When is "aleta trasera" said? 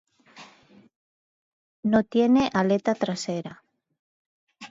2.53-3.61